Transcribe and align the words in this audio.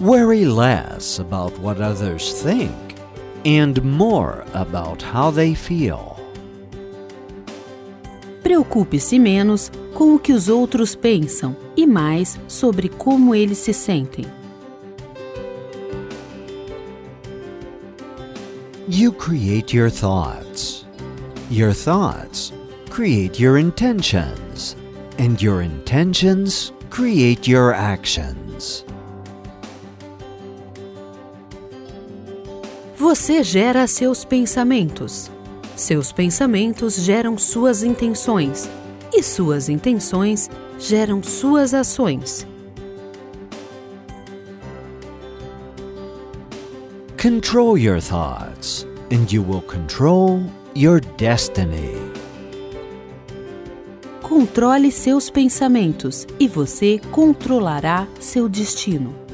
Worry 0.00 0.44
less 0.44 1.18
about 1.18 1.58
what 1.58 1.80
others 1.80 2.42
think 2.42 2.74
and 3.46 3.82
more 3.82 4.44
about 4.52 5.00
how 5.00 5.30
they 5.30 5.54
feel. 5.54 6.20
Preocupe-se 8.42 9.18
menos 9.18 9.72
com 9.94 10.14
o 10.14 10.18
que 10.18 10.32
os 10.34 10.48
outros 10.48 10.94
pensam 10.94 11.56
e 11.74 11.86
mais 11.86 12.38
sobre 12.46 12.90
como 12.90 13.34
eles 13.34 13.56
se 13.56 13.72
sentem. 13.72 14.26
You 18.86 19.12
create 19.12 19.74
your 19.74 19.90
thoughts. 19.90 20.84
Your 21.50 21.72
thoughts 21.72 22.52
create 22.90 23.42
your 23.42 23.58
intentions, 23.58 24.76
and 25.18 25.40
your 25.42 25.62
intentions 25.62 26.72
create 26.90 27.50
your 27.50 27.74
actions. 27.74 28.85
Você 33.08 33.40
gera 33.44 33.86
seus 33.86 34.24
pensamentos. 34.24 35.30
Seus 35.76 36.10
pensamentos 36.10 36.96
geram 36.96 37.38
suas 37.38 37.84
intenções. 37.84 38.68
E 39.14 39.22
suas 39.22 39.68
intenções 39.68 40.50
geram 40.76 41.22
suas 41.22 41.72
ações. 41.72 42.44
Control 47.16 47.78
your 47.78 48.00
thoughts, 48.02 48.84
and 49.12 49.32
you 49.32 49.40
will 49.40 49.62
control 49.62 50.40
your 50.74 51.00
destiny. 51.16 51.94
Controle 54.20 54.90
seus 54.90 55.30
pensamentos 55.30 56.26
e 56.40 56.48
você 56.48 57.00
controlará 57.12 58.08
seu 58.18 58.48
destino. 58.48 59.25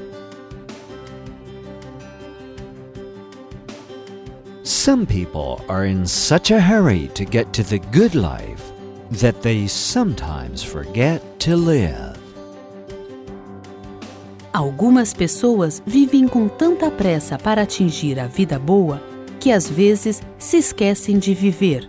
Some 4.64 5.06
people 5.06 5.60
are 5.68 5.86
in 5.86 6.06
such 6.06 6.52
a 6.52 6.60
hurry 6.60 7.08
to 7.14 7.24
get 7.24 7.52
to 7.54 7.64
the 7.64 7.80
good 7.90 8.14
life 8.14 8.70
that 9.10 9.42
they 9.42 9.66
sometimes 9.66 10.62
forget 10.62 11.20
to 11.40 11.56
live. 11.56 12.16
Algumas 14.52 15.12
pessoas 15.12 15.82
vivem 15.84 16.28
com 16.28 16.46
tanta 16.46 16.92
pressa 16.92 17.36
para 17.36 17.62
atingir 17.62 18.20
a 18.20 18.28
vida 18.28 18.56
boa 18.56 19.02
que 19.40 19.50
às 19.50 19.68
vezes 19.68 20.22
se 20.38 20.58
esquecem 20.58 21.18
de 21.18 21.34
viver. 21.34 21.88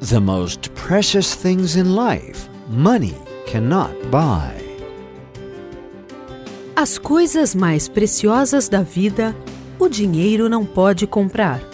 The 0.00 0.20
most 0.20 0.70
precious 0.74 1.34
things 1.34 1.74
in 1.74 1.96
life 1.96 2.48
money 2.68 3.16
cannot 3.46 3.92
buy. 4.08 4.59
As 6.80 6.96
coisas 6.96 7.54
mais 7.54 7.88
preciosas 7.88 8.66
da 8.66 8.80
vida, 8.80 9.36
o 9.78 9.86
dinheiro 9.86 10.48
não 10.48 10.64
pode 10.64 11.06
comprar. 11.06 11.69